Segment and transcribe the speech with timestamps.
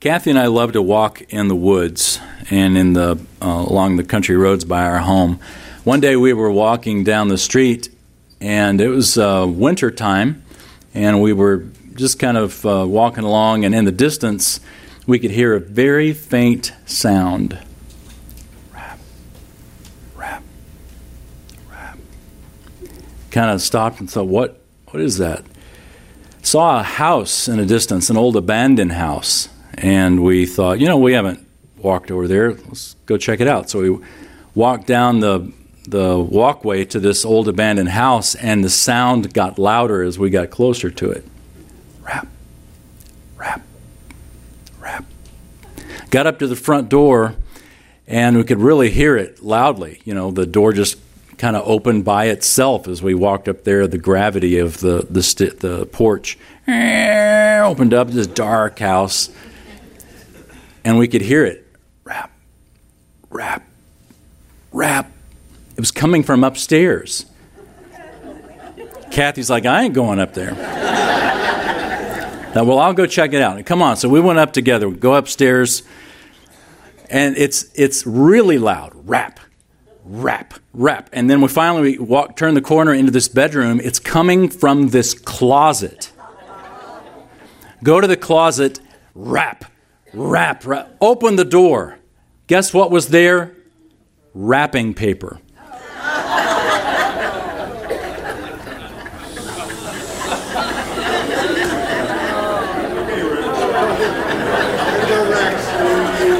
[0.00, 2.18] Kathy and I love to walk in the woods
[2.48, 5.38] and in the uh, along the country roads by our home.
[5.84, 7.94] One day we were walking down the street,
[8.40, 10.42] and it was uh, winter time,
[10.94, 11.66] and we were
[11.96, 14.60] just kind of uh, walking along, and in the distance
[15.06, 17.58] we could hear a very faint sound.
[18.72, 18.98] Rap,
[20.16, 20.42] rap,
[21.70, 21.98] rap.
[23.30, 24.62] Kind of stopped and thought, "What?
[24.92, 25.44] What is that?"
[26.40, 29.50] Saw a house in a distance, an old abandoned house
[29.80, 31.46] and we thought, you know, we haven't
[31.78, 32.52] walked over there.
[32.52, 33.70] Let's go check it out.
[33.70, 34.04] So we
[34.54, 35.52] walked down the
[35.86, 40.50] the walkway to this old abandoned house, and the sound got louder as we got
[40.50, 41.24] closer to it.
[42.02, 42.28] Rap,
[43.36, 43.62] rap,
[44.78, 45.04] rap.
[46.10, 47.34] Got up to the front door,
[48.06, 50.00] and we could really hear it loudly.
[50.04, 50.98] You know, the door just
[51.38, 53.86] kind of opened by itself as we walked up there.
[53.86, 59.30] The gravity of the the, st- the porch eh, opened up this dark house
[60.84, 61.66] and we could hear it
[62.04, 62.30] rap,
[63.28, 63.62] rap,
[64.72, 65.10] rap.
[65.76, 67.26] It was coming from upstairs.
[69.10, 70.52] Kathy's like, I ain't going up there.
[72.54, 73.64] now, well, I'll go check it out.
[73.66, 73.96] Come on.
[73.96, 74.88] So we went up together.
[74.88, 75.82] We go upstairs,
[77.08, 78.92] and it's it's really loud.
[79.08, 79.40] Rap,
[80.04, 81.10] rap, rap.
[81.12, 83.80] And then we finally we walk, turn the corner into this bedroom.
[83.82, 86.12] It's coming from this closet.
[87.82, 88.78] Go to the closet,
[89.14, 89.64] rap,
[90.12, 90.96] Wrap, wrap.
[91.00, 91.98] Open the door.
[92.46, 93.54] Guess what was there?
[94.34, 95.40] Wrapping paper.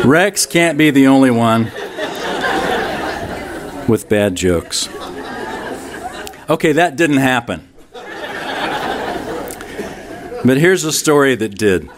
[0.04, 1.70] Rex can't be the only one
[3.86, 4.88] with bad jokes.
[6.48, 7.68] Okay, that didn't happen.
[10.42, 11.88] But here's a story that did.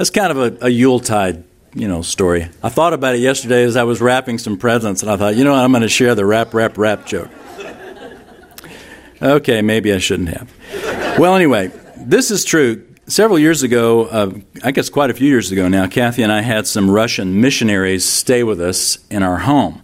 [0.00, 2.48] That's kind of a, a Yuletide, you know, story.
[2.62, 5.44] I thought about it yesterday as I was wrapping some presents, and I thought, you
[5.44, 7.28] know what, I'm going to share the wrap, wrap, wrap joke.
[9.20, 11.18] Okay, maybe I shouldn't have.
[11.18, 12.82] Well, anyway, this is true.
[13.08, 14.32] Several years ago, uh,
[14.64, 18.06] I guess quite a few years ago now, Kathy and I had some Russian missionaries
[18.06, 19.82] stay with us in our home.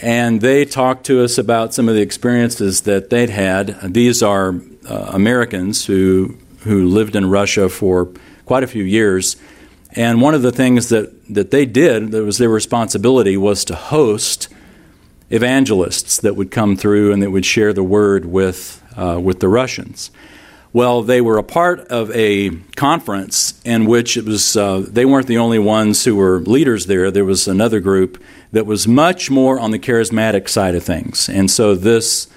[0.00, 3.92] And they talked to us about some of the experiences that they'd had.
[3.92, 4.54] These are
[4.88, 8.08] uh, Americans who, who lived in Russia for
[8.44, 9.36] quite a few years.
[9.94, 13.74] And one of the things that, that they did, that was their responsibility, was to
[13.74, 14.48] host
[15.30, 19.48] evangelists that would come through and that would share the word with, uh, with the
[19.48, 20.10] Russians.
[20.74, 25.26] Well, they were a part of a conference in which it was, uh, they weren't
[25.26, 27.10] the only ones who were leaders there.
[27.10, 28.22] There was another group
[28.52, 31.28] that was much more on the charismatic side of things.
[31.28, 32.28] And so this,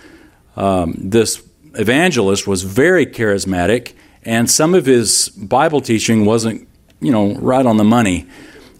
[0.58, 1.42] um, this
[1.76, 3.94] evangelist was very charismatic
[4.26, 6.68] and some of his Bible teaching wasn't,
[7.00, 8.28] you know, right on the money.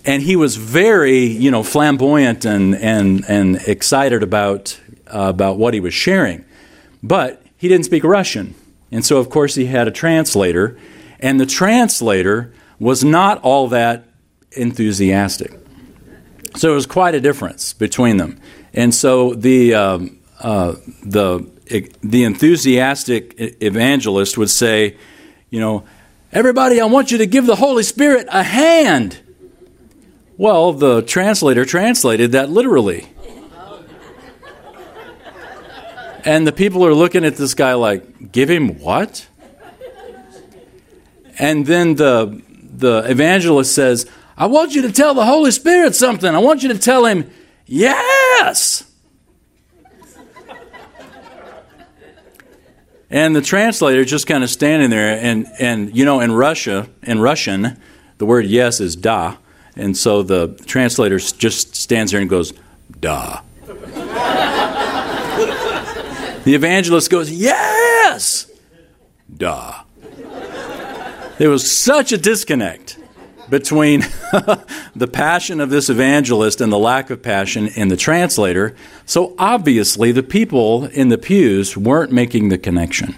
[0.04, 5.74] And he was very, you know, flamboyant and and and excited about uh, about what
[5.74, 6.46] he was sharing,
[7.02, 8.54] but he didn't speak Russian,
[8.92, 10.78] and so of course he had a translator,
[11.20, 14.06] and the translator was not all that
[14.52, 15.58] enthusiastic.
[16.56, 18.40] So it was quite a difference between them,
[18.76, 21.50] and so the um, uh, the
[22.04, 24.98] the enthusiastic evangelist would say
[25.56, 25.86] you know,
[26.34, 29.22] everybody, I want you to give the Holy Spirit a hand.
[30.36, 33.08] Well, the translator translated that literally.
[36.26, 39.28] And the people are looking at this guy like, give him what?
[41.40, 46.36] And then the, the evangelist says, I want you to tell the Holy Spirit something.
[46.36, 47.32] I want you to tell him,
[47.66, 48.85] yes.
[53.10, 57.20] And the translator just kind of standing there, and, and you know, in Russia, in
[57.20, 57.80] Russian,
[58.18, 59.38] the word yes is da,
[59.76, 62.54] and so the translator just stands there and goes,
[63.00, 63.42] da.
[66.44, 68.50] the evangelist goes, yes,
[69.36, 69.84] da.
[71.38, 72.98] There was such a disconnect
[73.50, 74.02] between
[74.96, 78.76] the passion of this evangelist and the lack of passion in the translator.
[79.06, 83.16] So obviously, the people in the pews weren't making the connection.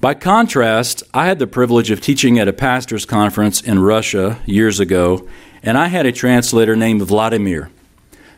[0.00, 4.80] By contrast, I had the privilege of teaching at a pastor's conference in Russia years
[4.80, 5.28] ago,
[5.62, 7.70] and I had a translator named Vladimir.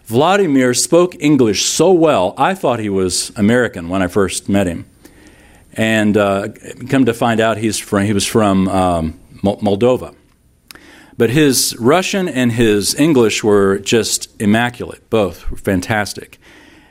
[0.05, 4.85] Vladimir spoke English so well, I thought he was American when I first met him.
[5.73, 6.49] And uh,
[6.91, 10.15] come to find out, he's from, he was from um, Moldova.
[11.17, 16.39] But his Russian and his English were just immaculate, both were fantastic.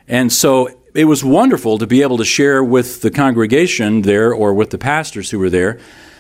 [0.08, 4.54] And so it was wonderful to be able to share with the congregation there or
[4.54, 5.80] with the pastors who were there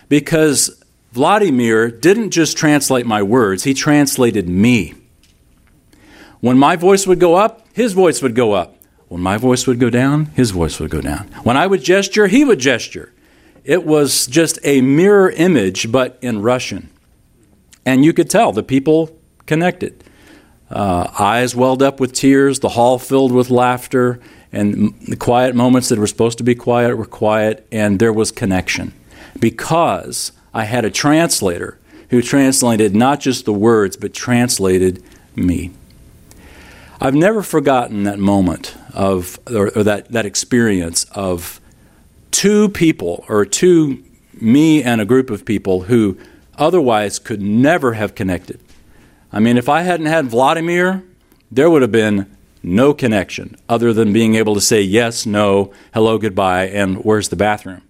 [0.10, 4.96] because Vladimir didn't just translate my words, he translated me.
[6.40, 8.76] When my voice would go up, his voice would go up.
[9.08, 11.28] When my voice would go down, his voice would go down.
[11.44, 13.14] When I would gesture, he would gesture.
[13.64, 16.90] It was just a mirror image, but in Russian.
[17.86, 20.04] And you could tell the people connected.
[20.70, 24.20] Uh, eyes welled up with tears, the hall filled with laughter,
[24.52, 28.32] and the quiet moments that were supposed to be quiet were quiet, and there was
[28.32, 28.94] connection.
[29.40, 35.04] Because I had a translator who translated not just the words, but translated
[35.36, 35.72] me.
[37.02, 41.60] I've never forgotten that moment of, or, or that, that experience of
[42.32, 44.04] two people, or two,
[44.40, 46.18] me and a group of people who
[46.58, 48.60] otherwise could never have connected.
[49.32, 51.04] I mean, if I hadn't had Vladimir,
[51.52, 56.18] there would have been no connection other than being able to say yes, no, hello,
[56.18, 57.82] goodbye, and where's the bathroom.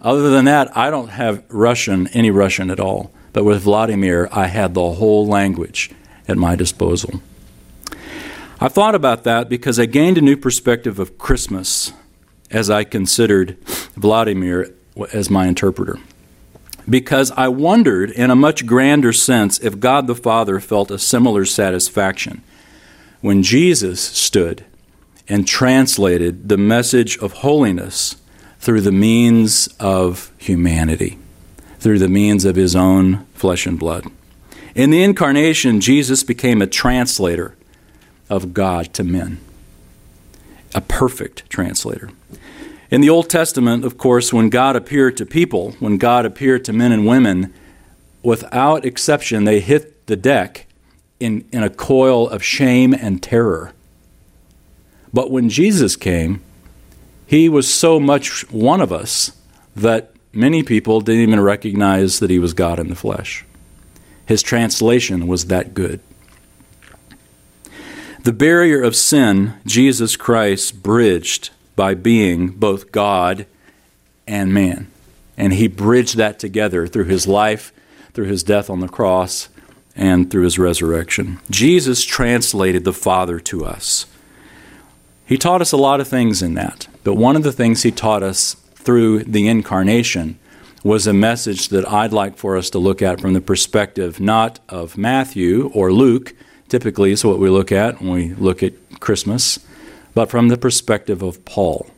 [0.00, 3.12] Other than that, I don't have Russian, any Russian at all.
[3.32, 5.90] But with Vladimir, I had the whole language
[6.28, 7.22] at my disposal.
[8.60, 11.92] I thought about that because I gained a new perspective of Christmas
[12.50, 13.56] as I considered
[13.96, 14.74] Vladimir
[15.12, 15.98] as my interpreter.
[16.88, 21.44] Because I wondered, in a much grander sense, if God the Father felt a similar
[21.44, 22.42] satisfaction
[23.20, 24.64] when Jesus stood
[25.28, 28.16] and translated the message of holiness
[28.58, 31.18] through the means of humanity,
[31.78, 34.04] through the means of his own flesh and blood.
[34.74, 37.54] In the incarnation, Jesus became a translator
[38.28, 39.38] of God to men,
[40.74, 42.10] a perfect translator.
[42.92, 46.74] In the Old Testament, of course, when God appeared to people, when God appeared to
[46.74, 47.50] men and women,
[48.22, 50.66] without exception, they hit the deck
[51.18, 53.72] in, in a coil of shame and terror.
[55.10, 56.42] But when Jesus came,
[57.24, 59.32] he was so much one of us
[59.74, 63.46] that many people didn't even recognize that he was God in the flesh.
[64.26, 66.00] His translation was that good.
[68.24, 73.46] The barrier of sin, Jesus Christ bridged by being both God
[74.26, 74.88] and man.
[75.36, 77.72] And he bridged that together through his life,
[78.12, 79.48] through his death on the cross,
[79.96, 81.40] and through his resurrection.
[81.50, 84.06] Jesus translated the Father to us.
[85.26, 87.90] He taught us a lot of things in that, but one of the things he
[87.90, 90.38] taught us through the incarnation
[90.84, 94.58] was a message that I'd like for us to look at from the perspective not
[94.68, 96.34] of Matthew or Luke,
[96.68, 99.58] typically is what we look at when we look at Christmas,
[100.14, 101.88] but from the perspective of Paul.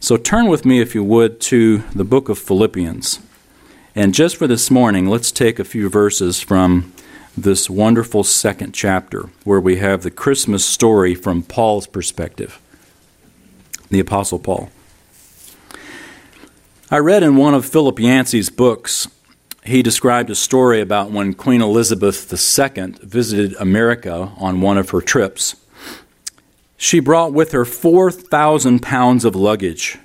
[0.00, 3.20] So turn with me, if you would, to the book of Philippians.
[3.94, 6.92] And just for this morning, let's take a few verses from
[7.36, 12.60] this wonderful second chapter where we have the Christmas story from Paul's perspective,
[13.90, 14.70] the Apostle Paul.
[16.90, 19.08] I read in one of Philip Yancey's books,
[19.64, 25.00] he described a story about when Queen Elizabeth II visited America on one of her
[25.00, 25.56] trips.
[26.76, 29.98] She brought with her 4,000 pounds of luggage,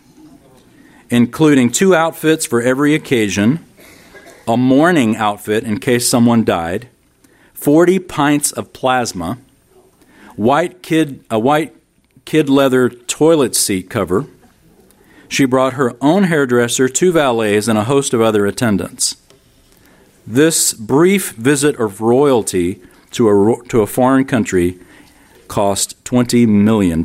[1.09, 3.65] including two outfits for every occasion,
[4.47, 6.87] a mourning outfit in case someone died,
[7.53, 9.37] 40 pints of plasma,
[10.35, 11.75] white kid, a white
[12.25, 14.25] kid leather toilet seat cover.
[15.27, 19.17] She brought her own hairdresser, two valets, and a host of other attendants.
[20.25, 24.79] This brief visit of royalty to a, to a foreign country
[25.49, 27.03] cost $20 million.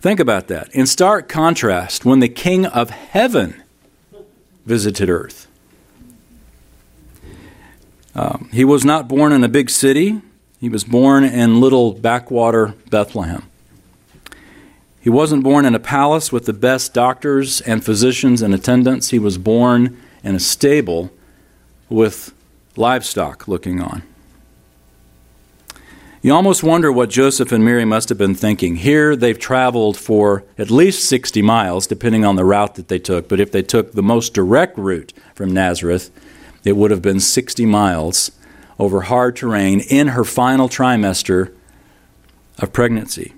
[0.00, 0.74] Think about that.
[0.74, 3.62] In stark contrast, when the King of Heaven
[4.64, 5.46] visited earth,
[8.14, 10.22] um, he was not born in a big city,
[10.58, 13.44] he was born in little backwater Bethlehem.
[15.00, 19.10] He wasn't born in a palace with the best doctors and physicians in attendance.
[19.10, 21.10] He was born in a stable
[21.88, 22.34] with
[22.76, 24.02] livestock looking on.
[26.22, 28.76] You almost wonder what Joseph and Mary must have been thinking.
[28.76, 33.26] Here they've traveled for at least 60 miles, depending on the route that they took.
[33.26, 36.10] But if they took the most direct route from Nazareth,
[36.62, 38.32] it would have been 60 miles
[38.78, 41.54] over hard terrain in her final trimester
[42.58, 43.32] of pregnancy.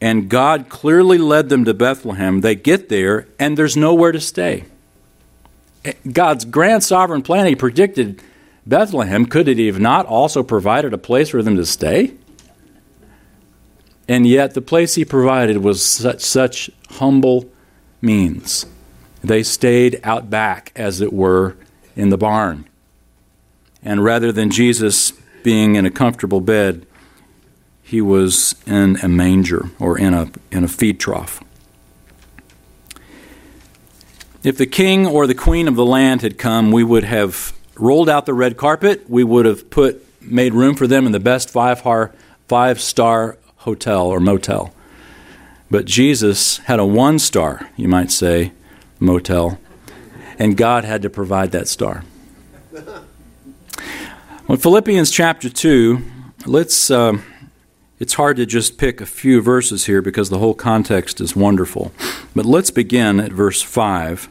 [0.00, 2.40] And God clearly led them to Bethlehem.
[2.40, 4.64] They get there, and there's nowhere to stay.
[5.84, 8.20] Eh, God's grand sovereign plan, He predicted
[8.68, 9.24] Bethlehem.
[9.24, 12.12] Could it have not also provided a place for them to stay?
[14.06, 17.50] And yet, the place He provided was such, such humble
[18.00, 18.66] means.
[19.22, 21.56] They stayed out back, as it were,
[21.96, 22.68] in the barn.
[23.82, 26.86] And rather than Jesus being in a comfortable bed,
[27.82, 31.42] he was in a manger or in a, in a feed trough.
[34.44, 38.08] If the king or the queen of the land had come, we would have rolled
[38.08, 39.08] out the red carpet.
[39.08, 41.82] We would have put made room for them in the best five
[42.48, 44.74] five star hotel or motel.
[45.70, 48.52] But Jesus had a one star, you might say,
[48.98, 49.58] motel,
[50.38, 52.04] and God had to provide that star.
[54.46, 56.02] Well, Philippians chapter 2,
[56.46, 56.90] let's.
[56.90, 57.18] Uh,
[57.98, 61.92] it's hard to just pick a few verses here because the whole context is wonderful.
[62.34, 64.28] But let's begin at verse 5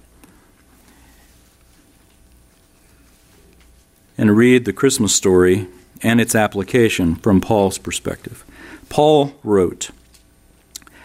[4.17, 5.67] and read the Christmas story
[6.01, 8.43] and its application from Paul's perspective.
[8.89, 9.89] Paul wrote,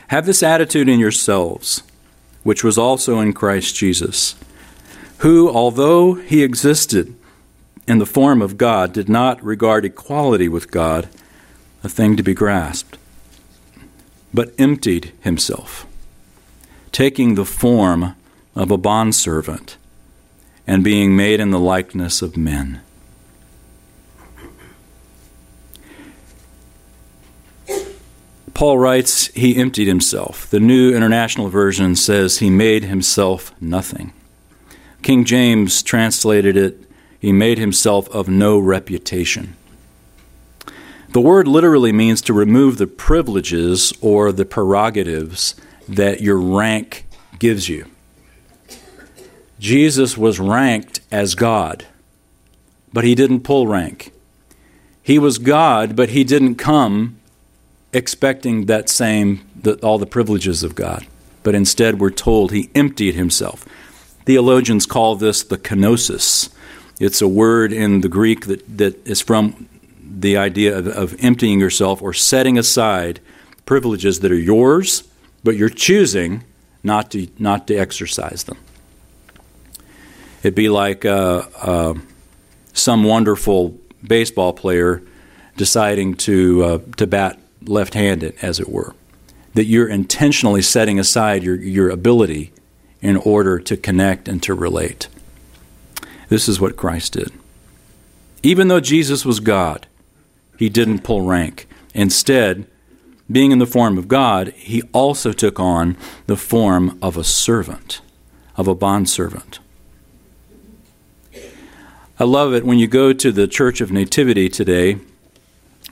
[0.09, 1.83] Have this attitude in yourselves,
[2.43, 4.35] which was also in Christ Jesus,
[5.19, 7.15] who, although he existed
[7.87, 11.09] in the form of God, did not regard equality with God
[11.83, 12.97] a thing to be grasped,
[14.33, 15.87] but emptied himself,
[16.93, 18.15] taking the form
[18.55, 19.77] of a bondservant
[20.67, 22.81] and being made in the likeness of men.
[28.63, 30.49] Paul writes, He emptied himself.
[30.49, 34.13] The New International Version says, He made himself nothing.
[35.03, 36.89] King James translated it,
[37.19, 39.57] He made himself of no reputation.
[41.09, 45.57] The word literally means to remove the privileges or the prerogatives
[45.89, 47.09] that your rank
[47.41, 47.87] gives you.
[49.59, 51.87] Jesus was ranked as God,
[52.93, 54.13] but he didn't pull rank.
[55.03, 57.19] He was God, but he didn't come
[57.93, 61.07] expecting that same, the, all the privileges of God.
[61.43, 63.65] But instead, we're told he emptied himself.
[64.25, 66.55] Theologians call this the kenosis.
[67.01, 69.69] It's a word in the Greek that, that is from
[70.01, 73.21] the idea of, of emptying yourself or setting aside
[73.67, 75.03] privileges that are yours,
[75.43, 76.45] but you're choosing
[76.83, 78.59] not to, not to exercise them.
[80.43, 81.95] It'd be like uh, uh,
[82.73, 85.03] some wonderful baseball player
[85.57, 88.95] deciding to, uh, to bat left handed, as it were.
[89.55, 92.53] That you're intentionally setting aside your, your ability
[93.01, 95.09] in order to connect and to relate.
[96.29, 97.33] This is what Christ did.
[98.43, 99.87] Even though Jesus was God,
[100.59, 101.69] he didn't pull rank.
[101.95, 102.67] Instead,
[103.31, 108.01] being in the form of God, he also took on the form of a servant,
[108.57, 109.59] of a bondservant.
[112.19, 114.99] I love it when you go to the Church of Nativity today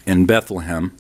[0.07, 0.97] in Bethlehem.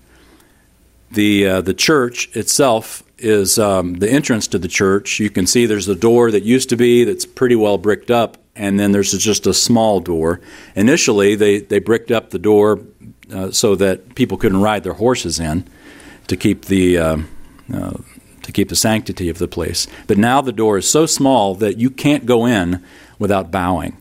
[1.10, 5.20] The, uh, the church itself is um, the entrance to the church.
[5.20, 8.38] You can see there's a door that used to be that's pretty well bricked up,
[8.56, 10.40] and then there's just a small door.
[10.74, 12.80] Initially, they, they bricked up the door
[13.32, 15.68] uh, so that people couldn't ride their horses in
[16.26, 17.16] to keep the uh,
[17.72, 17.92] uh,
[18.42, 19.86] to keep the sanctity of the place.
[20.06, 22.82] But now the door is so small that you can't go in
[23.18, 23.96] without bowing.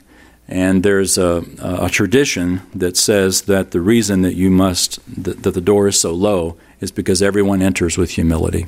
[0.49, 5.53] And there's a, a tradition that says that the reason that you must that, that
[5.53, 8.65] the door is so low is because everyone enters with humility.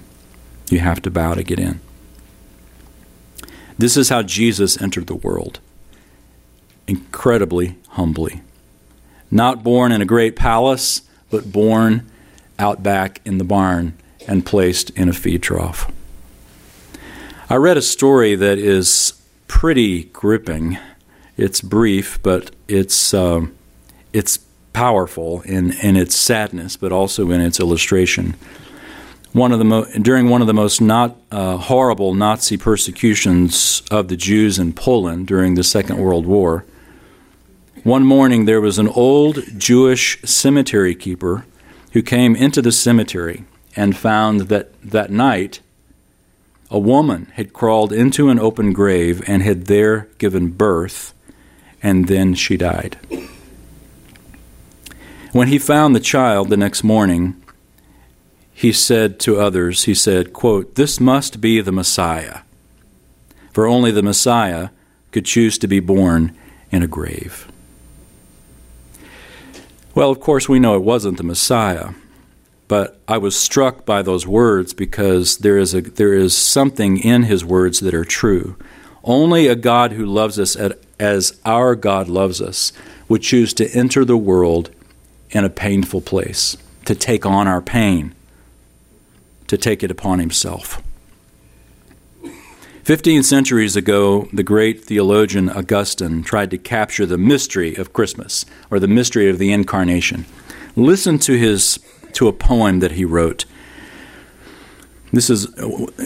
[0.69, 1.81] You have to bow to get in.
[3.77, 5.59] This is how Jesus entered the world
[6.87, 8.41] incredibly humbly
[9.31, 12.11] not born in a great palace, but born
[12.59, 13.97] out back in the barn
[14.27, 15.89] and placed in a feed trough.
[17.49, 19.13] I read a story that is
[19.47, 20.77] pretty gripping.
[21.37, 23.47] It's brief, but it's uh,
[24.13, 24.39] it's
[24.73, 28.35] powerful in, in its sadness, but also in its illustration.
[29.33, 34.07] One of the mo- during one of the most not uh, horrible Nazi persecutions of
[34.07, 36.65] the Jews in Poland during the Second World War,
[37.83, 41.45] one morning, there was an old Jewish cemetery keeper
[41.93, 43.43] who came into the cemetery
[43.75, 45.61] and found that that night
[46.69, 51.15] a woman had crawled into an open grave and had there given birth,
[51.83, 52.97] and then she died.
[55.31, 57.41] When he found the child the next morning,
[58.53, 62.41] he said to others, he said, quote, This must be the Messiah,
[63.53, 64.69] for only the Messiah
[65.11, 66.37] could choose to be born
[66.69, 67.51] in a grave.
[69.95, 71.89] Well, of course, we know it wasn't the Messiah,
[72.67, 77.23] but I was struck by those words because there is, a, there is something in
[77.23, 78.55] his words that are true.
[79.03, 80.55] Only a God who loves us
[81.01, 82.71] as our God loves us
[83.09, 84.69] would choose to enter the world
[85.31, 86.55] in a painful place,
[86.85, 88.13] to take on our pain,
[89.47, 90.81] to take it upon himself.
[92.83, 98.79] Fifteen centuries ago, the great theologian Augustine tried to capture the mystery of Christmas, or
[98.79, 100.25] the mystery of the Incarnation.
[100.75, 101.79] Listen to, his,
[102.13, 103.45] to a poem that he wrote.
[105.13, 105.47] This is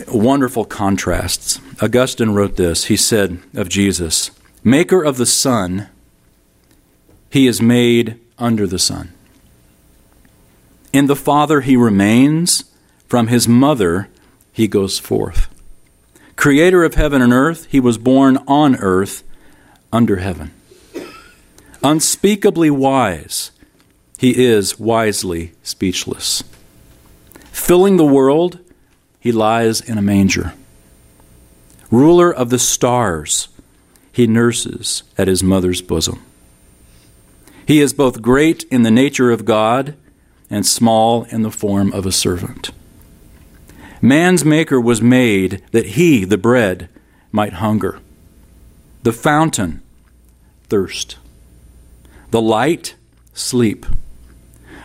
[0.08, 1.60] wonderful contrasts.
[1.82, 2.86] Augustine wrote this.
[2.86, 4.32] He said of Jesus,
[4.68, 5.90] Maker of the sun,
[7.30, 9.14] he is made under the sun.
[10.92, 12.64] In the Father he remains,
[13.08, 14.10] from his mother
[14.52, 15.50] he goes forth.
[16.36, 19.22] Creator of heaven and earth, he was born on earth
[19.94, 20.52] under heaven.
[21.84, 23.52] Unspeakably wise,
[24.18, 26.44] he is wisely speechless.
[27.52, 28.58] Filling the world,
[29.20, 30.56] he lies in a manger.
[31.92, 33.48] Ruler of the stars,
[34.16, 36.24] he nurses at his mother's bosom.
[37.68, 39.94] He is both great in the nature of God
[40.50, 42.72] and small in the form of a servant.
[44.02, 46.88] Man's maker was made that he, the bread,
[47.34, 48.00] might hunger,
[49.04, 49.82] the fountain,
[50.70, 51.18] thirst,
[52.32, 52.96] the light,
[53.34, 53.86] sleep,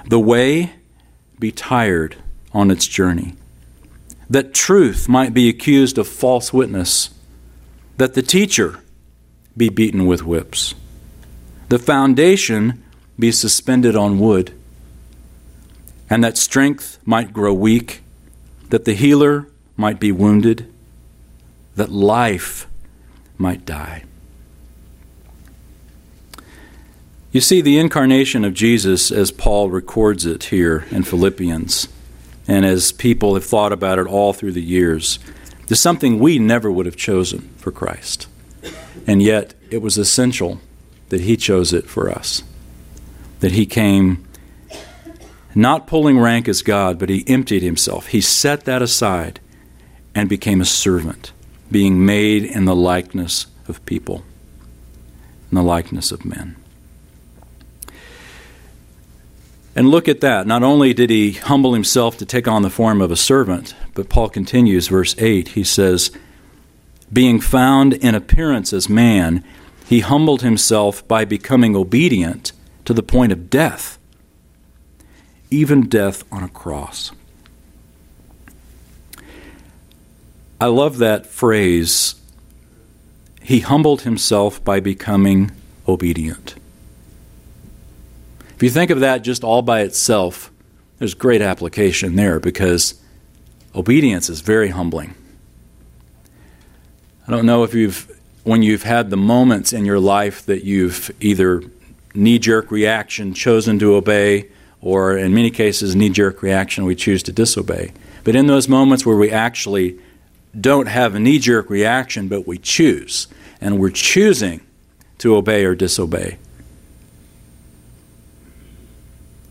[0.09, 0.73] the way,
[1.39, 2.17] be tired
[2.53, 3.37] on its journey,
[4.29, 7.11] that truth might be accused of false witness,
[7.97, 8.81] that the teacher
[9.57, 10.75] be beaten with whips,
[11.69, 12.83] the foundation
[13.19, 14.53] be suspended on wood,
[16.09, 18.03] and that strength might grow weak
[18.71, 20.73] that the healer might be wounded,
[21.77, 22.67] that life
[23.37, 24.05] might die.
[27.33, 31.89] You see, the incarnation of Jesus, as Paul records it here in Philippians,
[32.49, 35.21] and as people have thought about it all through the years,
[35.69, 38.27] is something we never would have chosen for Christ.
[39.07, 40.61] And yet, it was essential
[41.09, 42.43] that He chose it for us.
[43.41, 44.27] That He came
[45.55, 48.09] not pulling rank as God, but he emptied himself.
[48.09, 49.41] He set that aside
[50.15, 51.33] and became a servant,
[51.71, 54.25] being made in the likeness of people,
[55.51, 56.57] in the likeness of men.
[59.75, 60.47] And look at that.
[60.47, 64.09] Not only did he humble himself to take on the form of a servant, but
[64.09, 66.11] Paul continues, verse 8, he says,
[67.13, 69.45] Being found in appearance as man,
[69.87, 72.53] he humbled himself by becoming obedient
[72.85, 73.99] to the point of death
[75.51, 77.13] even death on a cross.
[80.61, 82.15] I love that phrase.
[83.43, 85.51] He humbled himself by becoming
[85.89, 86.55] obedient.
[88.55, 90.53] If you think of that just all by itself,
[90.99, 93.01] there's great application there because
[93.75, 95.15] obedience is very humbling.
[97.27, 98.11] I don't know if you've,
[98.45, 101.63] when you've had the moments in your life that you've either
[102.15, 104.49] knee jerk reaction, chosen to obey,
[104.81, 107.93] or in many cases, knee jerk reaction, we choose to disobey.
[108.25, 109.99] But in those moments where we actually
[110.59, 113.29] don't have a knee jerk reaction, but we choose,
[113.61, 114.63] and we're choosing
[115.19, 116.39] to obey or disobey,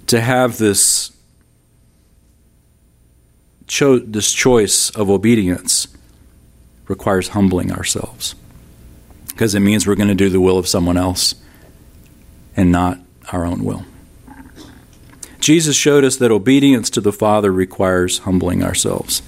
[0.08, 1.12] to have this,
[3.67, 5.88] cho- this choice of obedience
[6.89, 8.36] requires humbling ourselves
[9.28, 11.36] because it means we're going to do the will of someone else
[12.58, 12.99] and not
[13.32, 13.86] our own will.
[15.39, 19.21] Jesus showed us that obedience to the Father requires humbling ourselves.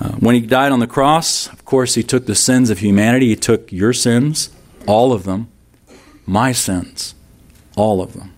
[0.00, 3.28] Uh, when he died on the cross, of course, he took the sins of humanity.
[3.28, 4.48] He took your sins,
[4.86, 5.48] all of them,
[6.24, 7.14] my sins,
[7.76, 8.32] all of them,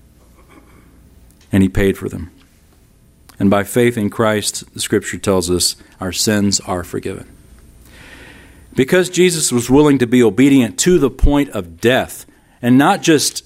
[1.53, 2.31] and he paid for them.
[3.39, 7.36] And by faith in Christ, the scripture tells us our sins are forgiven.
[8.77, 12.27] Because Jesus was willing to be obedient to the point of death,
[12.63, 13.45] and not just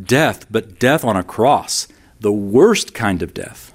[0.00, 1.88] death, but death on a cross
[2.20, 3.72] the worst kind of death.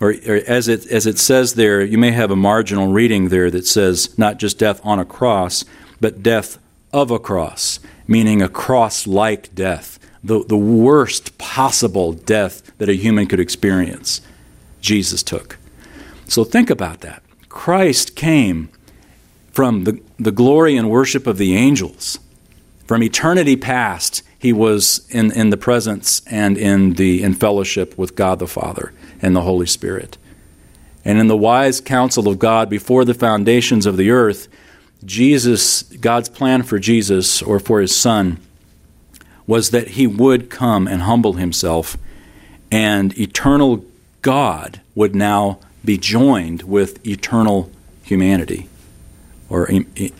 [0.00, 3.50] Or, or, as, it, as it says there, you may have a marginal reading there
[3.50, 5.64] that says not just death on a cross,
[6.00, 6.58] but death
[6.92, 12.94] of a cross, meaning a cross like death, the, the worst possible death that a
[12.94, 14.22] human could experience.
[14.80, 15.58] Jesus took.
[16.26, 17.22] So think about that.
[17.50, 18.70] Christ came
[19.52, 22.18] from the, the glory and worship of the angels,
[22.86, 28.16] from eternity past he was in, in the presence and in the in fellowship with
[28.16, 30.16] God the Father and the Holy Spirit.
[31.04, 34.48] And in the wise counsel of God before the foundations of the earth,
[35.04, 38.38] Jesus, God's plan for Jesus or for his son
[39.46, 41.98] was that he would come and humble himself,
[42.70, 43.84] and eternal
[44.22, 47.70] God would now be joined with eternal
[48.04, 48.69] humanity,
[49.50, 49.68] or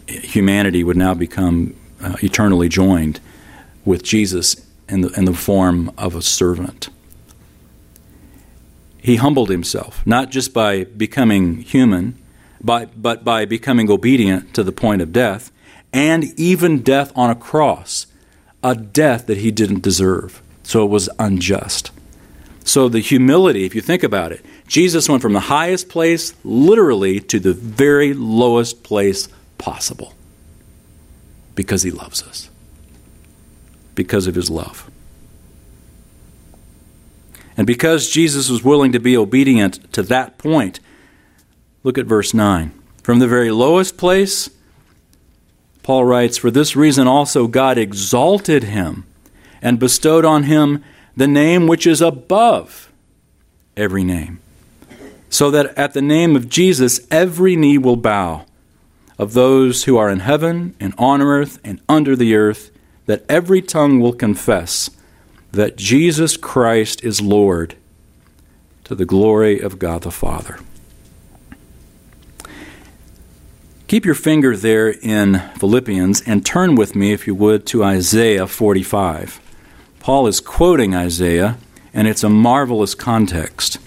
[0.08, 3.20] humanity would now become uh, eternally joined
[3.84, 6.88] with Jesus in the, in the form of a servant.
[8.98, 12.18] He humbled himself, not just by becoming human,
[12.60, 15.50] but, but by becoming obedient to the point of death,
[15.92, 18.06] and even death on a cross,
[18.62, 20.42] a death that he didn't deserve.
[20.62, 21.92] So it was unjust.
[22.64, 27.20] So, the humility, if you think about it, Jesus went from the highest place literally
[27.20, 30.14] to the very lowest place possible
[31.54, 32.50] because he loves us,
[33.94, 34.90] because of his love.
[37.56, 40.80] And because Jesus was willing to be obedient to that point,
[41.82, 42.72] look at verse 9.
[43.02, 44.48] From the very lowest place,
[45.82, 49.04] Paul writes, For this reason also God exalted him
[49.60, 50.84] and bestowed on him
[51.20, 52.90] the name which is above
[53.76, 54.40] every name,
[55.28, 58.46] so that at the name of Jesus every knee will bow,
[59.18, 62.70] of those who are in heaven and on earth and under the earth,
[63.04, 64.88] that every tongue will confess
[65.52, 67.76] that Jesus Christ is Lord,
[68.84, 70.58] to the glory of God the Father.
[73.88, 78.46] Keep your finger there in Philippians and turn with me, if you would, to Isaiah
[78.46, 79.49] 45.
[80.00, 81.58] Paul is quoting Isaiah,
[81.92, 83.78] and it's a marvelous context.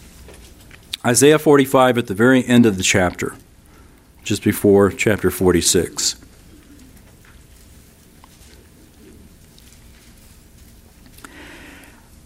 [1.03, 3.35] Isaiah 45 at the very end of the chapter,
[4.23, 6.15] just before chapter 46.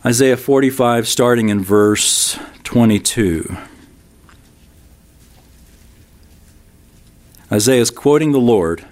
[0.06, 3.56] Isaiah 45, starting in verse 22.
[7.50, 8.86] Isaiah is quoting the Lord,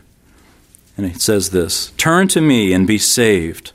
[0.96, 3.74] and he says this Turn to me and be saved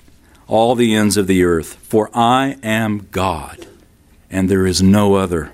[0.50, 3.68] all the ends of the earth, for I am God,
[4.28, 5.52] and there is no other.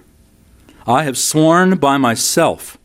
[0.86, 2.78] I have sworn by myself.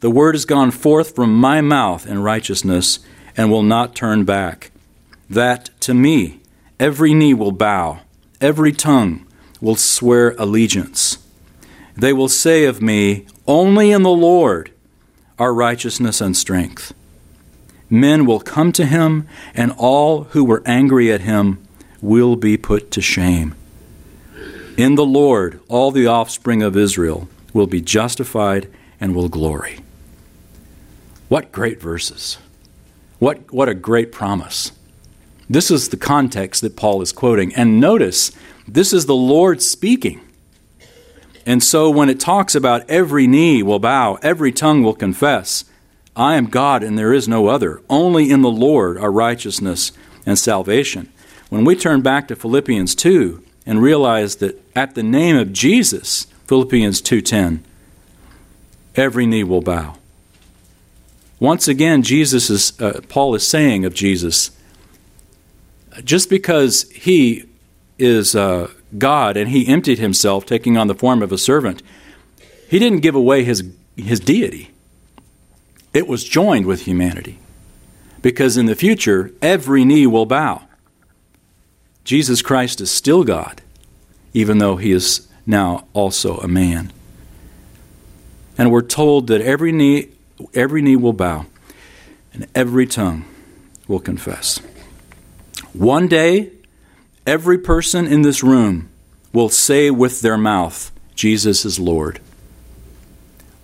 [0.00, 2.98] The word has gone forth from my mouth in righteousness
[3.36, 4.72] and will not turn back.
[5.28, 6.40] That to me
[6.80, 8.00] every knee will bow,
[8.40, 9.24] every tongue
[9.60, 11.18] will swear allegiance.
[11.96, 14.72] They will say of me, Only in the Lord
[15.38, 16.92] are righteousness and strength
[17.90, 21.62] men will come to him, and all who were angry at him
[22.00, 23.54] will be put to shame.
[24.76, 28.68] In the Lord, all the offspring of Israel will be justified
[29.00, 29.80] and will glory.
[31.28, 32.38] What great verses!
[33.18, 34.72] What, what a great promise.
[35.48, 37.54] This is the context that Paul is quoting.
[37.54, 38.32] And notice,
[38.66, 40.20] this is the Lord speaking.
[41.44, 45.64] And so when it talks about every knee will bow, every tongue will confess,
[46.16, 47.82] I am God and there is no other.
[47.88, 49.92] Only in the Lord are righteousness
[50.26, 51.12] and salvation.
[51.48, 56.26] When we turn back to Philippians 2 and realize that at the name of Jesus,
[56.46, 57.60] Philippians 2:10,
[58.96, 59.96] every knee will bow.
[61.38, 64.50] Once again, Jesus is uh, Paul is saying of Jesus,
[66.04, 67.44] just because he
[67.98, 71.82] is uh, God and he emptied himself, taking on the form of a servant,
[72.68, 73.64] he didn't give away his
[73.96, 74.70] his deity
[75.92, 77.38] it was joined with humanity.
[78.22, 80.62] Because in the future, every knee will bow.
[82.04, 83.62] Jesus Christ is still God,
[84.32, 86.92] even though he is now also a man.
[88.58, 90.08] And we're told that every knee,
[90.54, 91.46] every knee will bow
[92.32, 93.24] and every tongue
[93.88, 94.58] will confess.
[95.72, 96.50] One day,
[97.26, 98.88] every person in this room
[99.32, 102.20] will say with their mouth, Jesus is Lord.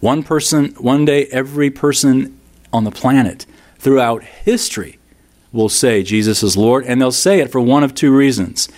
[0.07, 2.39] One person, one day, every person
[2.73, 3.45] on the planet
[3.77, 5.01] throughout history
[5.51, 8.69] will say Jesus is Lord, and they'll say it for one of two reasons.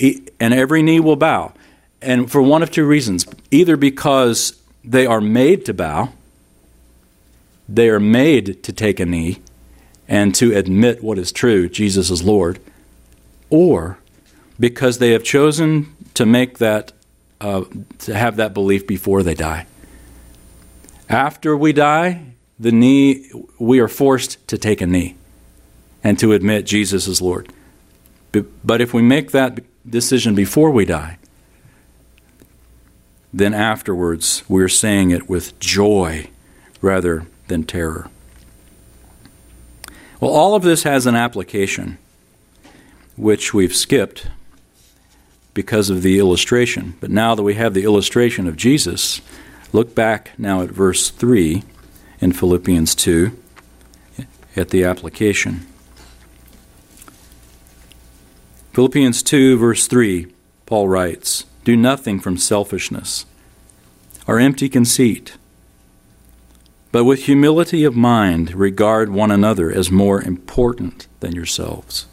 [0.00, 1.52] And every knee will bow.
[2.00, 6.14] And for one of two reasons either because they are made to bow,
[7.68, 9.42] they are made to take a knee
[10.08, 12.60] and to admit what is true Jesus is Lord,
[13.50, 13.98] or
[14.58, 16.92] because they have chosen to make that,
[17.42, 17.64] uh,
[17.98, 19.66] to have that belief before they die.
[21.08, 25.16] After we die, the knee, we are forced to take a knee
[26.04, 27.52] and to admit Jesus is Lord.
[28.64, 31.18] But if we make that decision before we die,
[33.32, 36.28] then afterwards we're saying it with joy
[36.80, 38.10] rather than terror.
[40.20, 41.96] Well, all of this has an application,
[43.16, 44.28] which we've skipped
[45.54, 46.96] because of the illustration.
[47.00, 49.20] But now that we have the illustration of Jesus,
[49.72, 51.62] Look back now at verse 3
[52.20, 53.36] in Philippians 2
[54.56, 55.66] at the application.
[58.72, 60.32] Philippians 2, verse 3,
[60.64, 63.26] Paul writes, Do nothing from selfishness
[64.26, 65.36] or empty conceit,
[66.90, 72.06] but with humility of mind regard one another as more important than yourselves.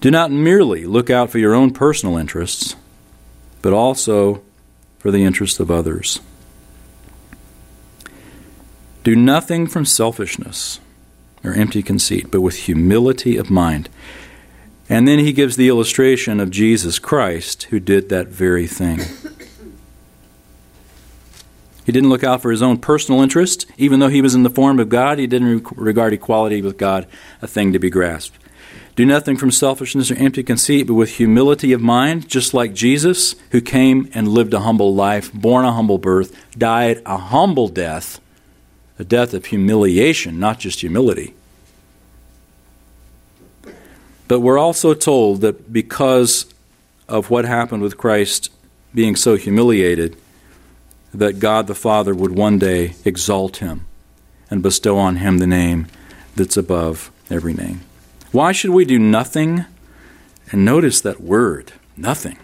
[0.00, 2.76] Do not merely look out for your own personal interests,
[3.62, 4.42] but also
[5.00, 6.20] for the interest of others.
[9.02, 10.78] Do nothing from selfishness
[11.42, 13.88] or empty conceit, but with humility of mind.
[14.88, 19.00] And then he gives the illustration of Jesus Christ who did that very thing.
[21.86, 23.66] He didn't look out for his own personal interest.
[23.78, 27.06] Even though he was in the form of God, he didn't regard equality with God
[27.40, 28.38] a thing to be grasped.
[29.00, 33.34] Do nothing from selfishness or empty conceit, but with humility of mind, just like Jesus,
[33.50, 38.20] who came and lived a humble life, born a humble birth, died a humble death,
[38.98, 41.32] a death of humiliation, not just humility.
[44.28, 46.44] But we're also told that because
[47.08, 48.50] of what happened with Christ
[48.94, 50.14] being so humiliated,
[51.14, 53.86] that God the Father would one day exalt him
[54.50, 55.86] and bestow on him the name
[56.36, 57.80] that's above every name.
[58.32, 59.64] Why should we do nothing?
[60.52, 62.38] And notice that word, nothing,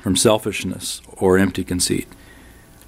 [0.00, 2.08] from selfishness or empty conceit.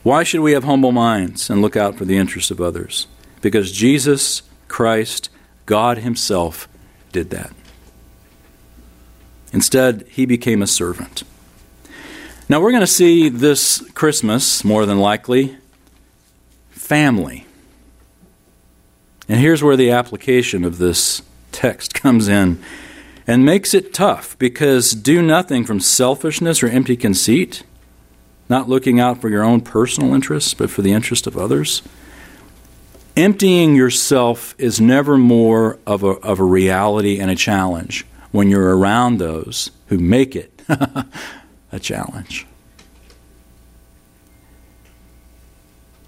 [0.02, 3.06] Why should we have humble minds and look out for the interests of others?
[3.40, 5.30] Because Jesus Christ,
[5.66, 6.68] God Himself,
[7.12, 7.52] did that.
[9.52, 11.22] Instead, He became a servant.
[12.48, 15.56] Now, we're going to see this Christmas, more than likely,
[16.70, 17.46] family.
[19.28, 21.22] And here's where the application of this
[21.54, 22.62] text comes in
[23.26, 27.62] and makes it tough because do nothing from selfishness or empty conceit,
[28.48, 31.80] not looking out for your own personal interests, but for the interest of others.
[33.16, 38.76] Emptying yourself is never more of a, of a reality and a challenge when you're
[38.76, 42.46] around those who make it a challenge.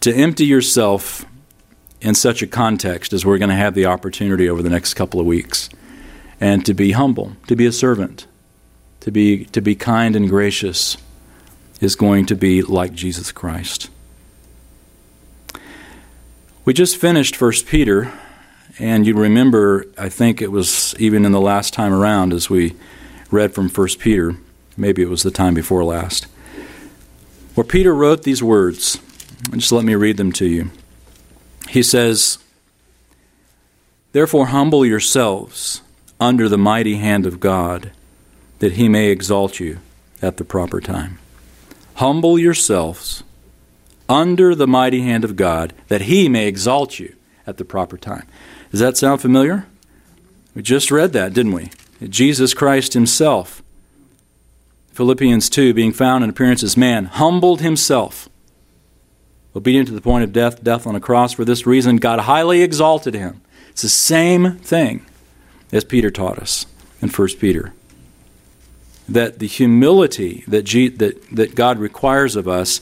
[0.01, 1.25] To empty yourself
[2.01, 5.21] in such a context as we're going to have the opportunity over the next couple
[5.21, 5.69] of weeks.
[6.41, 8.27] And to be humble, to be a servant,
[9.01, 10.97] to be, to be kind and gracious
[11.81, 13.91] is going to be like Jesus Christ.
[16.65, 18.13] We just finished 1 Peter,
[18.79, 22.75] and you remember, I think it was even in the last time around as we
[23.31, 24.37] read from 1 Peter,
[24.77, 26.27] maybe it was the time before last,
[27.55, 28.99] where Peter wrote these words.
[29.53, 30.71] Just let me read them to you.
[31.69, 32.39] He says,
[34.13, 35.83] Therefore, humble yourselves
[36.19, 37.91] under the mighty hand of God,
[38.59, 39.79] that he may exalt you
[40.23, 41.19] at the proper time.
[41.97, 43.23] Humble yourselves
[44.09, 47.15] under the mighty hand of God, that he may exalt you
[47.47, 48.27] at the proper time.
[48.71, 49.67] Does that sound familiar?
[50.55, 51.71] We just read that, didn't we?
[52.09, 53.63] Jesus Christ himself,
[54.93, 58.29] Philippians 2, being found in appearance as man, humbled himself
[59.57, 61.33] obedient to the point of death, death on a cross.
[61.33, 63.41] For this reason, God highly exalted him.
[63.71, 65.05] It's the same thing
[65.73, 66.67] as Peter taught us
[67.01, 67.73] in 1 Peter.
[69.09, 72.81] That the humility that, G, that, that God requires of us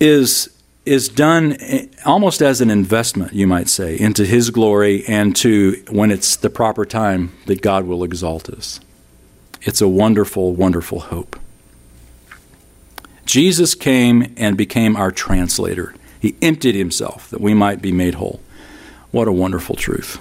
[0.00, 0.50] is,
[0.84, 1.56] is done
[2.04, 6.50] almost as an investment, you might say, into His glory and to when it's the
[6.50, 8.80] proper time that God will exalt us.
[9.62, 11.38] It's a wonderful, wonderful hope.
[13.26, 15.94] Jesus came and became our translator.
[16.20, 18.40] He emptied himself that we might be made whole.
[19.10, 20.18] What a wonderful truth.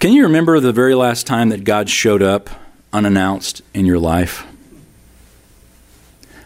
[0.00, 2.48] Can you remember the very last time that God showed up
[2.92, 4.46] unannounced in your life?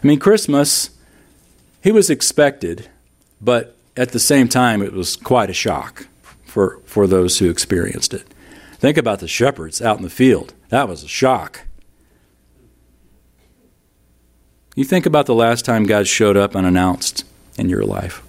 [0.03, 0.89] I mean, Christmas,
[1.81, 2.89] he was expected,
[3.39, 6.07] but at the same time, it was quite a shock
[6.45, 8.25] for, for those who experienced it.
[8.73, 10.53] Think about the shepherds out in the field.
[10.69, 11.61] That was a shock.
[14.75, 17.25] You think about the last time God showed up unannounced
[17.57, 18.23] in your life.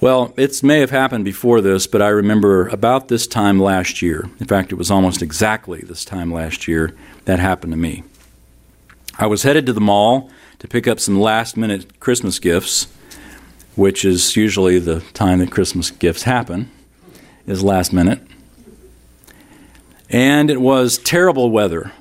[0.00, 4.28] Well, it may have happened before this, but I remember about this time last year.
[4.38, 8.02] In fact, it was almost exactly this time last year that happened to me.
[9.16, 10.28] I was headed to the mall
[10.58, 12.88] to pick up some last minute Christmas gifts,
[13.76, 16.70] which is usually the time that Christmas gifts happen,
[17.46, 18.20] is last minute.
[20.10, 21.92] And it was terrible weather.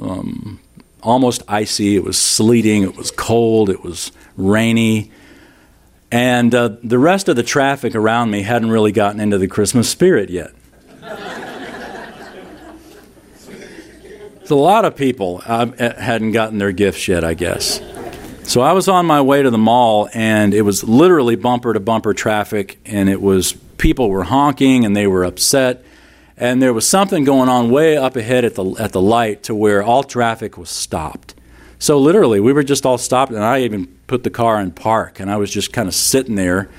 [0.00, 0.60] Um,
[1.06, 1.96] almost icy.
[1.96, 2.82] It was sleeting.
[2.82, 3.70] It was cold.
[3.70, 5.12] It was rainy.
[6.10, 9.88] And uh, the rest of the traffic around me hadn't really gotten into the Christmas
[9.88, 10.52] spirit yet.
[14.48, 17.80] a lot of people uh, hadn't gotten their gifts yet, I guess.
[18.44, 21.80] So I was on my way to the mall, and it was literally bumper to
[21.80, 25.84] bumper traffic, and it was people were honking and they were upset
[26.36, 29.54] and there was something going on way up ahead at the at the light to
[29.54, 31.34] where all traffic was stopped.
[31.78, 35.20] So literally, we were just all stopped, and I even put the car in park,
[35.20, 36.70] and I was just kind of sitting there,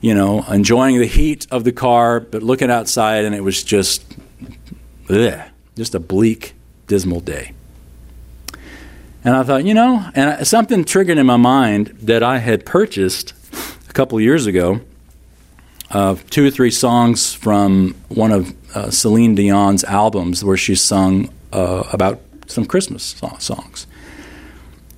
[0.00, 4.04] you know, enjoying the heat of the car, but looking outside, and it was just,
[5.08, 5.40] ugh,
[5.76, 6.54] just a bleak,
[6.86, 7.52] dismal day.
[9.24, 13.32] And I thought, you know, and something triggered in my mind that I had purchased
[13.88, 14.82] a couple years ago
[16.28, 21.84] two or three songs from one of uh, Celine Dion's albums where she sung uh,
[21.92, 23.86] about some Christmas songs.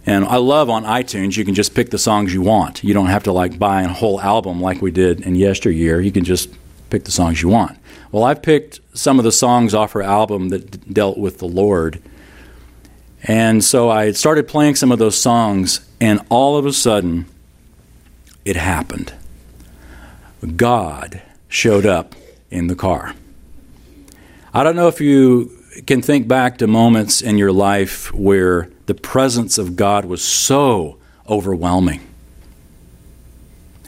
[0.07, 2.83] And I love on iTunes, you can just pick the songs you want.
[2.83, 6.01] You don't have to like buy a whole album like we did in yesteryear.
[6.01, 6.49] You can just
[6.91, 7.77] pick the songs you want.
[8.13, 11.47] Well, I've picked some of the songs off her album that d- dealt with the
[11.49, 12.01] Lord.
[13.25, 17.27] And so I started playing some of those songs, and all of a sudden,
[18.45, 19.13] it happened.
[20.55, 22.15] God showed up
[22.51, 23.15] in the car.
[24.55, 25.51] I don't know if you
[25.87, 30.99] can think back to moments in your life where the presence of God was so
[31.29, 32.01] overwhelming.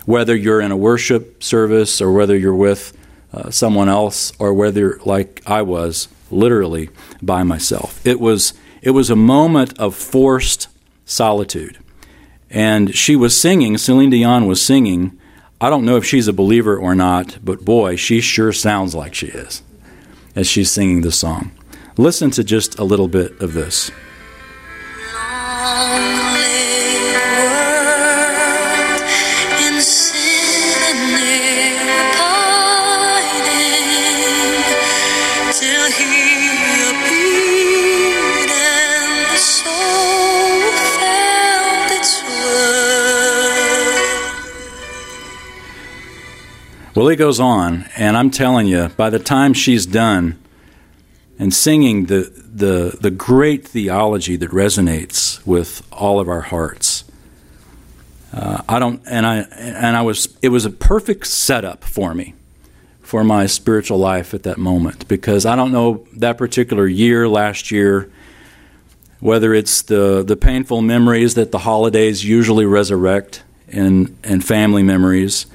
[0.05, 2.97] Whether you're in a worship service or whether you're with
[3.33, 6.91] uh, someone else or whether, like I was, literally
[7.23, 8.05] by myself.
[8.07, 10.69] It was, it was a moment of forced
[11.05, 11.79] solitude.
[12.51, 15.18] And she was singing, Celine Dion was singing.
[15.61, 19.13] I don't know if she's a believer or not, but boy, she sure sounds like
[19.13, 19.63] she is
[20.37, 21.51] as she's singing the song.
[21.97, 23.91] Listen to just a little bit of this.
[46.99, 50.37] Well, he goes on, and I'm telling you, by the time she's done
[51.39, 57.05] and singing the, the, the great theology that resonates with all of our hearts,
[58.33, 62.35] uh, I don't, and I, and I was, it was a perfect setup for me
[63.01, 67.71] for my spiritual life at that moment because I don't know that particular year, last
[67.71, 68.11] year,
[69.21, 75.47] whether it's the, the painful memories that the holidays usually resurrect and, and family memories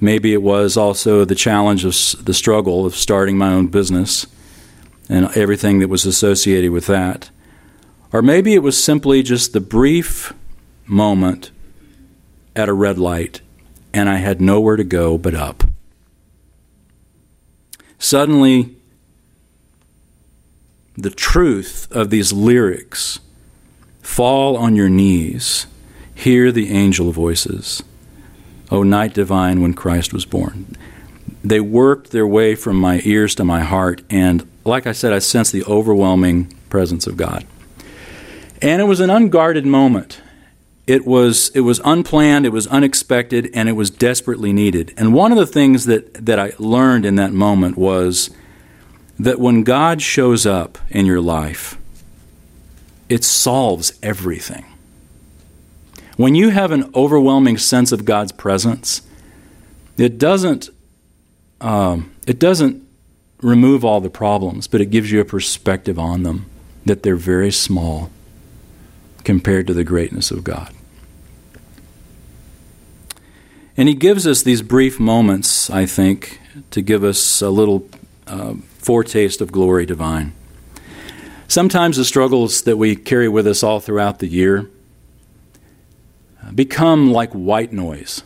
[0.00, 4.26] Maybe it was also the challenge of the struggle of starting my own business
[5.08, 7.30] and everything that was associated with that.
[8.12, 10.32] Or maybe it was simply just the brief
[10.86, 11.50] moment
[12.54, 13.40] at a red light
[13.92, 15.64] and I had nowhere to go but up.
[17.98, 18.76] Suddenly,
[20.96, 23.20] the truth of these lyrics
[24.02, 25.66] fall on your knees,
[26.14, 27.82] hear the angel voices.
[28.70, 30.76] O night divine when Christ was born.
[31.44, 35.20] They worked their way from my ears to my heart, and like I said, I
[35.20, 37.44] sensed the overwhelming presence of God.
[38.60, 40.20] And it was an unguarded moment.
[40.86, 44.94] It was, it was unplanned, it was unexpected, and it was desperately needed.
[44.96, 48.30] And one of the things that, that I learned in that moment was
[49.18, 51.76] that when God shows up in your life,
[53.08, 54.64] it solves everything.
[56.16, 59.02] When you have an overwhelming sense of God's presence,
[59.98, 60.70] it doesn't
[61.60, 62.86] um, it doesn't
[63.40, 66.46] remove all the problems, but it gives you a perspective on them
[66.84, 68.10] that they're very small
[69.24, 70.72] compared to the greatness of God.
[73.76, 77.88] And he gives us these brief moments, I think, to give us a little
[78.26, 80.32] uh, foretaste of glory divine.
[81.48, 84.70] Sometimes the struggles that we carry with us all throughout the year
[86.54, 88.22] become like white noise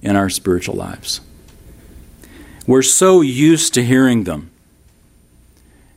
[0.00, 1.20] in our spiritual lives.
[2.66, 4.50] We're so used to hearing them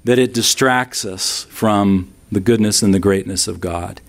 [0.04, 4.02] that it distracts us from the goodness and the greatness of God.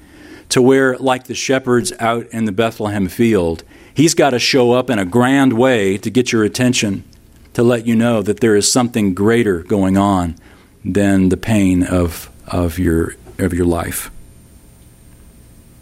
[0.51, 4.91] To where, like the shepherds out in the Bethlehem field, he's got to show up
[4.91, 7.05] in a grand way to get your attention,
[7.55, 10.37] to let you know that there is something greater going on
[10.85, 14.11] than the pain of, of, your, of your life.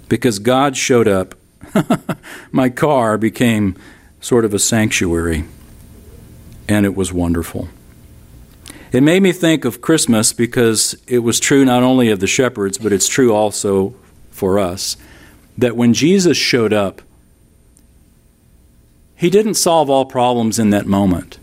[0.09, 1.35] Because God showed up
[2.53, 3.77] my car became
[4.21, 5.45] sort of a sanctuary,
[6.69, 7.69] and it was wonderful.
[8.93, 12.79] It made me think of Christmas because it was true not only of the shepherds,
[12.79, 13.95] but it's true also
[14.31, 14.97] for us
[15.59, 17.03] that when Jesus showed up,
[19.17, 21.39] he didn't solve all problems in that moment,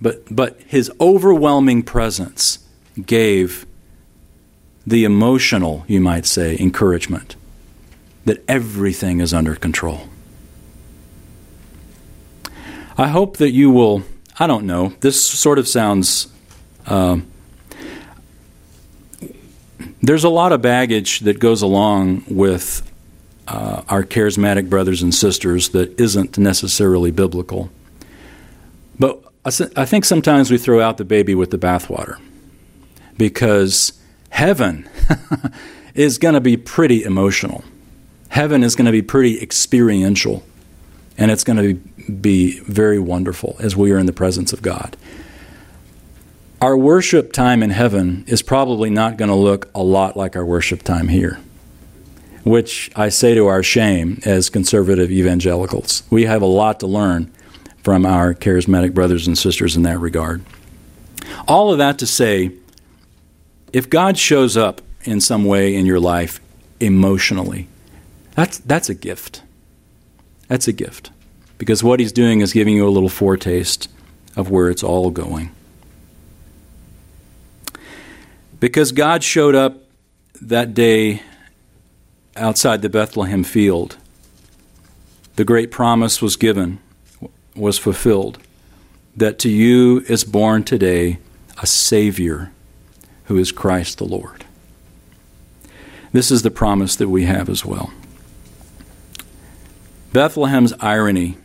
[0.00, 2.58] but, but his overwhelming presence
[3.06, 3.66] gave
[4.86, 7.36] the emotional, you might say, encouragement
[8.24, 10.08] that everything is under control.
[12.96, 14.02] I hope that you will,
[14.38, 16.28] I don't know, this sort of sounds.
[16.86, 17.20] Uh,
[20.02, 22.88] there's a lot of baggage that goes along with
[23.48, 27.70] uh, our charismatic brothers and sisters that isn't necessarily biblical.
[28.98, 32.20] But I think sometimes we throw out the baby with the bathwater
[33.16, 34.00] because
[34.30, 34.88] heaven
[35.94, 37.64] is going to be pretty emotional
[38.32, 40.42] heaven is going to be pretty experiential
[41.18, 41.74] and it's going to
[42.10, 44.96] be very wonderful as we are in the presence of God.
[46.58, 50.46] Our worship time in heaven is probably not going to look a lot like our
[50.46, 51.40] worship time here,
[52.42, 56.02] which I say to our shame as conservative evangelicals.
[56.08, 57.30] We have a lot to learn
[57.82, 60.42] from our charismatic brothers and sisters in that regard.
[61.46, 62.52] All of that to say,
[63.74, 66.40] if God shows up in some way in your life
[66.80, 67.68] emotionally,
[68.34, 69.42] that's, that's a gift.
[70.48, 71.10] That's a gift.
[71.58, 73.88] Because what He's doing is giving you a little foretaste
[74.36, 75.50] of where it's all going.
[78.58, 79.78] Because God showed up
[80.40, 81.22] that day
[82.36, 83.96] outside the Bethlehem field,
[85.36, 86.78] the great promise was given,
[87.54, 88.38] was fulfilled,
[89.16, 91.18] that to you is born today
[91.60, 92.52] a Savior
[93.24, 94.44] who is Christ the Lord.
[96.12, 97.92] This is the promise that we have as well.
[100.12, 101.38] Bethlehem's irony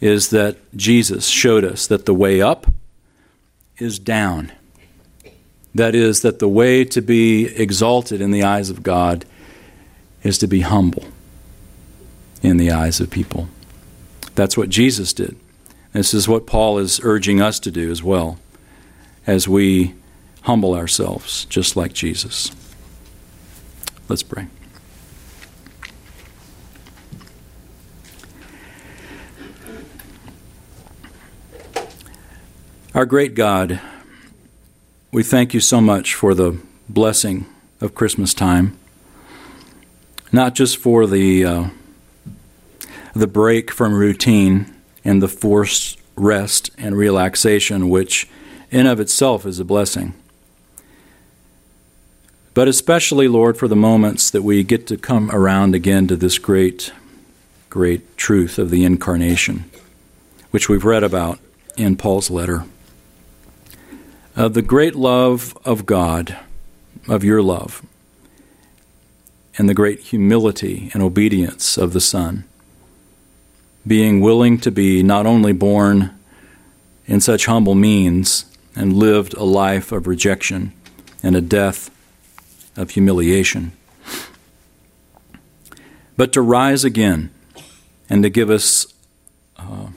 [0.00, 2.66] is that Jesus showed us that the way up
[3.78, 4.52] is down.
[5.74, 9.24] That is, that the way to be exalted in the eyes of God
[10.22, 11.04] is to be humble
[12.42, 13.48] in the eyes of people.
[14.34, 15.36] That's what Jesus did.
[15.92, 18.38] This is what Paul is urging us to do as well
[19.26, 19.94] as we
[20.42, 22.50] humble ourselves, just like Jesus.
[24.08, 24.48] Let's pray.
[32.94, 33.80] Our great God,
[35.12, 36.58] we thank you so much for the
[36.90, 37.46] blessing
[37.80, 38.78] of Christmas time,
[40.30, 41.68] not just for the uh,
[43.14, 44.74] the break from routine
[45.06, 48.28] and the forced rest and relaxation, which
[48.70, 50.12] in of itself is a blessing,
[52.52, 56.36] but especially, Lord, for the moments that we get to come around again to this
[56.36, 56.92] great,
[57.70, 59.64] great truth of the incarnation,
[60.50, 61.38] which we've read about
[61.78, 62.66] in Paul's letter.
[64.34, 66.38] Of the great love of God,
[67.06, 67.84] of your love,
[69.58, 72.44] and the great humility and obedience of the Son,
[73.86, 76.18] being willing to be not only born
[77.06, 80.72] in such humble means and lived a life of rejection
[81.22, 81.90] and a death
[82.74, 83.72] of humiliation,
[86.16, 87.30] but to rise again
[88.08, 88.86] and to give us
[89.58, 89.88] uh,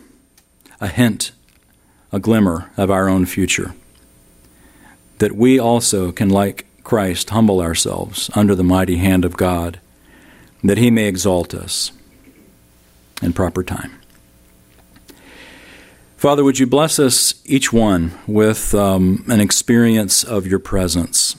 [0.81, 1.31] a hint,
[2.11, 3.73] a glimmer of our own future.
[5.19, 9.79] That we also can, like Christ, humble ourselves under the mighty hand of God,
[10.63, 11.91] that He may exalt us
[13.21, 13.99] in proper time.
[16.17, 21.35] Father, would you bless us each one with um, an experience of your presence?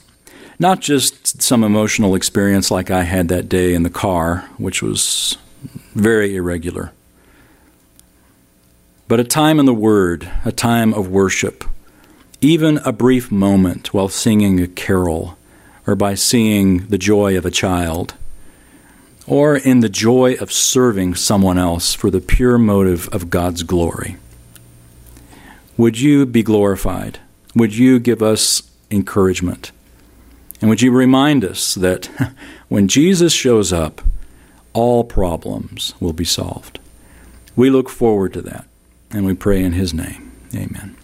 [0.59, 5.37] Not just some emotional experience like I had that day in the car, which was
[5.93, 6.93] very irregular,
[9.07, 11.63] but a time in the Word, a time of worship,
[12.41, 15.37] even a brief moment while singing a carol
[15.85, 18.13] or by seeing the joy of a child
[19.25, 24.17] or in the joy of serving someone else for the pure motive of God's glory.
[25.77, 27.19] Would you be glorified?
[27.55, 29.71] Would you give us encouragement?
[30.59, 32.09] And would you remind us that
[32.67, 34.01] when Jesus shows up,
[34.73, 36.79] all problems will be solved?
[37.55, 38.67] We look forward to that,
[39.11, 40.31] and we pray in His name.
[40.53, 40.96] Amen.